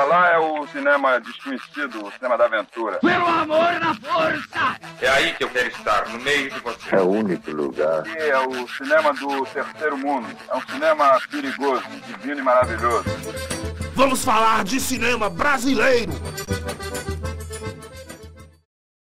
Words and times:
Pra 0.00 0.08
lá 0.08 0.30
é 0.30 0.38
o 0.38 0.66
cinema 0.68 1.20
desconhecido, 1.20 2.06
o 2.06 2.10
cinema 2.12 2.38
da 2.38 2.46
aventura. 2.46 3.00
Pelo 3.00 3.26
amor 3.26 3.78
na 3.78 3.94
força! 3.94 4.80
É 4.98 5.06
aí 5.06 5.34
que 5.34 5.44
eu 5.44 5.50
quero 5.50 5.68
estar, 5.68 6.08
no 6.08 6.18
meio 6.20 6.50
de 6.50 6.58
você. 6.60 6.96
É 6.96 7.00
o 7.02 7.10
único 7.10 7.50
lugar. 7.50 7.98
Aqui 7.98 8.16
é 8.16 8.38
o 8.38 8.66
cinema 8.66 9.12
do 9.12 9.44
terceiro 9.44 9.98
mundo. 9.98 10.26
É 10.50 10.56
um 10.56 10.62
cinema 10.62 11.20
perigoso, 11.30 11.82
divino 12.06 12.40
e 12.40 12.42
maravilhoso. 12.42 13.04
Vamos 13.94 14.24
falar 14.24 14.64
de 14.64 14.80
cinema 14.80 15.28
brasileiro! 15.28 16.12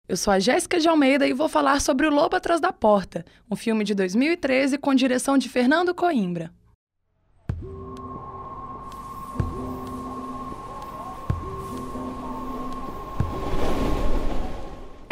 Eu 0.10 0.18
sou 0.18 0.34
a 0.34 0.40
Jéssica 0.40 0.80
de 0.80 0.90
Almeida 0.90 1.28
e 1.28 1.34
vou 1.34 1.48
falar 1.48 1.80
sobre 1.80 2.08
O 2.08 2.10
Lobo 2.10 2.36
Atrás 2.36 2.60
da 2.60 2.74
Porta, 2.74 3.24
um 3.52 3.56
filme 3.56 3.84
de 3.84 3.94
2013 3.94 4.80
com 4.80 4.96
direção 4.96 5.38
de 5.38 5.48
Fernando 5.48 5.94
Coimbra. 5.94 6.52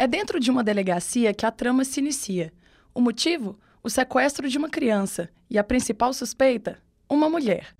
É 0.06 0.08
dentro 0.08 0.38
de 0.38 0.52
uma 0.52 0.62
delegacia 0.62 1.34
que 1.34 1.44
a 1.44 1.50
trama 1.50 1.84
se 1.84 1.98
inicia. 1.98 2.52
O 2.94 3.00
motivo? 3.00 3.58
O 3.82 3.90
sequestro 3.90 4.48
de 4.48 4.56
uma 4.56 4.68
criança. 4.68 5.28
E 5.50 5.58
a 5.58 5.64
principal 5.64 6.12
suspeita? 6.12 6.78
Uma 7.10 7.28
mulher. 7.28 7.74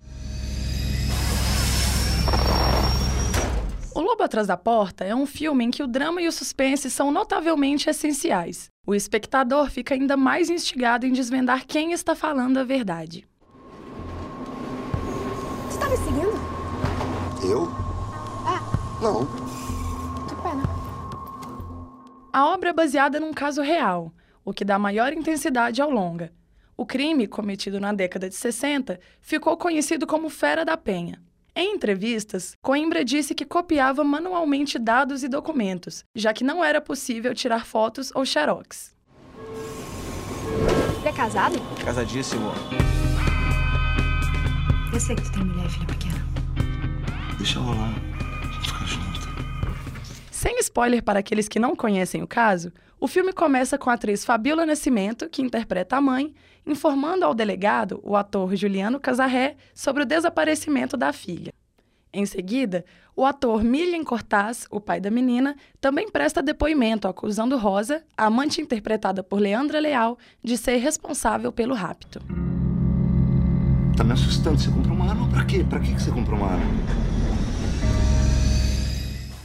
O 3.95 4.01
Lobo 4.01 4.23
Atrás 4.23 4.45
da 4.45 4.57
Porta 4.57 5.05
é 5.05 5.15
um 5.15 5.25
filme 5.25 5.63
em 5.63 5.71
que 5.71 5.81
o 5.81 5.87
drama 5.87 6.21
e 6.21 6.27
o 6.27 6.31
suspense 6.33 6.91
são 6.91 7.11
notavelmente 7.11 7.89
essenciais. 7.89 8.69
O 8.85 8.93
espectador 8.93 9.69
fica 9.69 9.93
ainda 9.95 10.17
mais 10.17 10.49
instigado 10.49 11.05
em 11.05 11.13
desvendar 11.13 11.65
quem 11.65 11.93
está 11.93 12.13
falando 12.13 12.57
a 12.57 12.65
verdade. 12.65 13.25
Você 15.69 15.77
está 15.77 15.87
me 15.87 15.95
seguindo? 15.95 16.37
Eu? 17.49 17.71
É. 18.45 19.01
Não. 19.01 19.76
A 22.37 22.45
obra 22.53 22.69
é 22.69 22.73
baseada 22.73 23.19
num 23.19 23.33
caso 23.33 23.63
real, 23.63 24.13
o 24.45 24.53
que 24.53 24.63
dá 24.63 24.77
maior 24.77 25.11
intensidade 25.11 25.81
ao 25.81 25.89
longa. 25.89 26.31
O 26.77 26.85
crime, 26.85 27.25
cometido 27.25 27.79
na 27.79 27.91
década 27.91 28.29
de 28.29 28.35
60, 28.35 28.99
ficou 29.19 29.57
conhecido 29.57 30.05
como 30.05 30.29
Fera 30.29 30.63
da 30.63 30.77
Penha. 30.77 31.19
Em 31.55 31.73
entrevistas, 31.73 32.55
Coimbra 32.61 33.03
disse 33.03 33.33
que 33.33 33.43
copiava 33.43 34.03
manualmente 34.03 34.77
dados 34.77 35.23
e 35.23 35.27
documentos, 35.27 36.05
já 36.13 36.31
que 36.31 36.43
não 36.43 36.63
era 36.63 36.79
possível 36.79 37.33
tirar 37.33 37.65
fotos 37.65 38.11
ou 38.13 38.23
xerox. 38.23 38.95
Ele 40.99 41.09
é 41.09 41.13
casado? 41.13 41.55
Casadíssimo. 41.83 42.51
Eu 44.93 44.99
sei 44.99 45.15
que 45.15 45.23
tu 45.23 45.31
tem 45.31 45.43
mulher 45.43 45.65
e 45.65 45.69
filha 45.69 45.87
pequena. 45.87 46.27
Deixa 47.39 47.59
rolar. 47.59 48.06
Sem 50.47 50.59
spoiler 50.59 51.03
para 51.03 51.19
aqueles 51.19 51.49
que 51.49 51.59
não 51.59 51.75
conhecem 51.75 52.23
o 52.23 52.27
caso, 52.27 52.71
o 53.01 53.05
filme 53.05 53.33
começa 53.33 53.77
com 53.77 53.89
a 53.89 53.95
atriz 53.95 54.23
Fabiola 54.23 54.65
Nascimento, 54.65 55.27
que 55.27 55.41
interpreta 55.41 55.97
a 55.97 56.01
mãe, 56.01 56.33
informando 56.65 57.25
ao 57.25 57.35
delegado, 57.35 57.99
o 58.01 58.15
ator 58.15 58.55
Juliano 58.55 58.97
Casarré, 58.97 59.57
sobre 59.75 60.03
o 60.03 60.05
desaparecimento 60.05 60.95
da 60.95 61.11
filha. 61.11 61.51
Em 62.13 62.25
seguida, 62.25 62.85
o 63.13 63.25
ator 63.25 63.61
Milian 63.61 64.05
Cortaz, 64.05 64.65
o 64.71 64.79
pai 64.79 65.01
da 65.01 65.11
menina, 65.11 65.53
também 65.81 66.09
presta 66.09 66.41
depoimento 66.41 67.09
acusando 67.09 67.57
Rosa, 67.57 68.01
a 68.17 68.27
amante 68.27 68.61
interpretada 68.61 69.21
por 69.21 69.41
Leandra 69.41 69.81
Leal, 69.81 70.17
de 70.41 70.57
ser 70.57 70.77
responsável 70.77 71.51
pelo 71.51 71.75
rapto. 71.75 72.21
Tá 73.97 74.01
me 74.01 74.13
assustando. 74.13 74.57
Você 74.57 74.71
comprou 74.71 74.95
uma 74.95 75.09
arma? 75.09 75.27
Pra 75.27 75.43
quê? 75.43 75.65
Pra 75.69 75.81
que 75.81 75.93
que 75.93 76.01
você 76.01 76.09
comprou 76.09 76.39
uma 76.39 76.47
arma? 76.47 77.26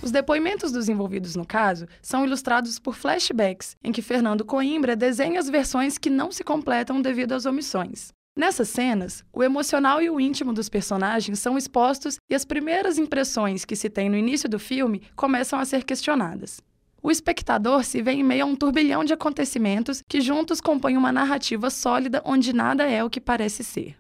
Os 0.02 0.10
depoimentos 0.10 0.72
dos 0.72 0.88
envolvidos 0.88 1.36
no 1.36 1.46
caso 1.46 1.86
são 2.02 2.24
ilustrados 2.24 2.78
por 2.80 2.96
flashbacks, 2.96 3.76
em 3.84 3.92
que 3.92 4.02
Fernando 4.02 4.44
Coimbra 4.44 4.96
desenha 4.96 5.38
as 5.38 5.48
versões 5.48 5.96
que 5.96 6.10
não 6.10 6.32
se 6.32 6.42
completam 6.42 7.00
devido 7.00 7.32
às 7.32 7.46
omissões. 7.46 8.12
Nessas 8.34 8.68
cenas, 8.68 9.24
o 9.32 9.42
emocional 9.42 10.02
e 10.02 10.10
o 10.10 10.18
íntimo 10.18 10.52
dos 10.52 10.68
personagens 10.68 11.38
são 11.38 11.56
expostos 11.56 12.16
e 12.28 12.34
as 12.34 12.44
primeiras 12.44 12.98
impressões 12.98 13.64
que 13.64 13.76
se 13.76 13.88
tem 13.88 14.08
no 14.08 14.16
início 14.16 14.48
do 14.48 14.58
filme 14.58 15.02
começam 15.14 15.58
a 15.58 15.64
ser 15.64 15.84
questionadas. 15.84 16.60
O 17.00 17.10
espectador 17.10 17.84
se 17.84 18.00
vê 18.00 18.12
em 18.12 18.24
meio 18.24 18.44
a 18.44 18.46
um 18.46 18.56
turbilhão 18.56 19.04
de 19.04 19.12
acontecimentos 19.12 20.02
que 20.08 20.20
juntos 20.20 20.60
compõem 20.60 20.96
uma 20.96 21.12
narrativa 21.12 21.68
sólida 21.68 22.22
onde 22.24 22.52
nada 22.52 22.84
é 22.84 23.04
o 23.04 23.10
que 23.10 23.20
parece 23.20 23.62
ser. 23.62 23.96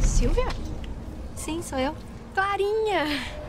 Silvia? 0.00 0.48
Sim, 1.34 1.60
sou 1.62 1.78
eu. 1.78 1.94
Clarinha! 2.34 3.39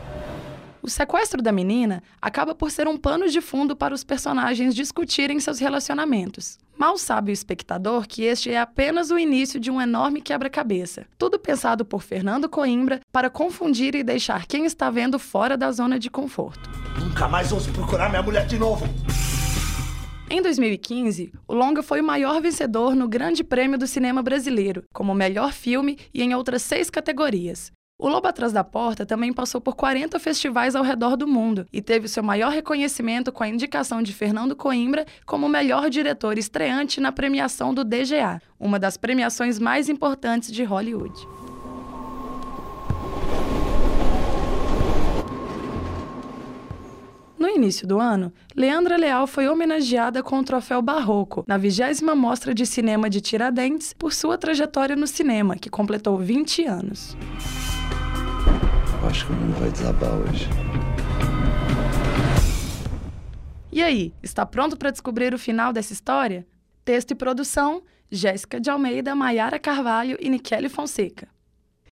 O 0.82 0.90
sequestro 0.90 1.40
da 1.40 1.52
menina 1.52 2.02
acaba 2.20 2.56
por 2.56 2.68
ser 2.68 2.88
um 2.88 2.96
pano 2.96 3.28
de 3.28 3.40
fundo 3.40 3.76
para 3.76 3.94
os 3.94 4.02
personagens 4.02 4.74
discutirem 4.74 5.38
seus 5.38 5.60
relacionamentos. 5.60 6.58
Mal 6.76 6.98
sabe 6.98 7.30
o 7.30 7.32
espectador 7.32 8.08
que 8.08 8.24
este 8.24 8.50
é 8.50 8.58
apenas 8.58 9.12
o 9.12 9.18
início 9.18 9.60
de 9.60 9.70
um 9.70 9.80
enorme 9.80 10.20
quebra-cabeça. 10.20 11.06
Tudo 11.16 11.38
pensado 11.38 11.84
por 11.84 12.02
Fernando 12.02 12.48
Coimbra 12.48 13.00
para 13.12 13.30
confundir 13.30 13.94
e 13.94 14.02
deixar 14.02 14.46
quem 14.46 14.64
está 14.64 14.90
vendo 14.90 15.20
fora 15.20 15.56
da 15.56 15.70
zona 15.70 16.00
de 16.00 16.10
conforto. 16.10 16.68
Nunca 16.98 17.28
mais 17.28 17.52
ouse 17.52 17.70
procurar 17.70 18.08
minha 18.08 18.22
mulher 18.22 18.46
de 18.46 18.58
novo! 18.58 18.84
Em 20.28 20.42
2015, 20.42 21.32
o 21.46 21.54
longa 21.54 21.82
foi 21.82 22.00
o 22.00 22.04
maior 22.04 22.40
vencedor 22.40 22.96
no 22.96 23.06
Grande 23.06 23.44
Prêmio 23.44 23.78
do 23.78 23.86
Cinema 23.86 24.22
Brasileiro, 24.22 24.82
como 24.92 25.14
melhor 25.14 25.52
filme 25.52 25.98
e 26.12 26.22
em 26.22 26.34
outras 26.34 26.62
seis 26.62 26.90
categorias. 26.90 27.70
O 28.02 28.08
Lobo 28.08 28.26
Atrás 28.26 28.52
da 28.52 28.64
Porta 28.64 29.06
também 29.06 29.32
passou 29.32 29.60
por 29.60 29.76
40 29.76 30.18
festivais 30.18 30.74
ao 30.74 30.82
redor 30.82 31.16
do 31.16 31.24
mundo 31.24 31.68
e 31.72 31.80
teve 31.80 32.08
seu 32.08 32.20
maior 32.20 32.50
reconhecimento 32.50 33.30
com 33.30 33.44
a 33.44 33.48
indicação 33.48 34.02
de 34.02 34.12
Fernando 34.12 34.56
Coimbra 34.56 35.06
como 35.24 35.48
melhor 35.48 35.88
diretor 35.88 36.36
estreante 36.36 37.00
na 37.00 37.12
premiação 37.12 37.72
do 37.72 37.84
DGA, 37.84 38.42
uma 38.58 38.76
das 38.76 38.96
premiações 38.96 39.60
mais 39.60 39.88
importantes 39.88 40.50
de 40.50 40.64
Hollywood. 40.64 41.14
No 47.38 47.48
início 47.48 47.86
do 47.86 48.00
ano, 48.00 48.32
Leandra 48.56 48.96
Leal 48.96 49.28
foi 49.28 49.46
homenageada 49.46 50.24
com 50.24 50.40
o 50.40 50.44
troféu 50.44 50.82
Barroco 50.82 51.44
na 51.46 51.56
20ª 51.56 52.16
Mostra 52.16 52.52
de 52.52 52.66
Cinema 52.66 53.08
de 53.08 53.20
Tiradentes 53.20 53.92
por 53.92 54.12
sua 54.12 54.36
trajetória 54.36 54.96
no 54.96 55.06
cinema, 55.06 55.54
que 55.54 55.70
completou 55.70 56.18
20 56.18 56.64
anos. 56.64 57.16
Acho 59.12 59.26
que 59.26 59.32
o 59.32 59.36
mundo 59.36 59.60
vai 59.60 59.70
desabar 59.70 60.10
hoje. 60.14 60.48
E 63.70 63.82
aí, 63.82 64.14
está 64.22 64.46
pronto 64.46 64.74
para 64.74 64.90
descobrir 64.90 65.34
o 65.34 65.38
final 65.38 65.70
dessa 65.70 65.92
história? 65.92 66.46
Texto 66.82 67.10
e 67.10 67.14
produção: 67.14 67.82
Jéssica 68.10 68.58
de 68.58 68.70
Almeida, 68.70 69.14
Maiara 69.14 69.58
Carvalho 69.58 70.16
e 70.18 70.30
Niquele 70.30 70.70
Fonseca. 70.70 71.28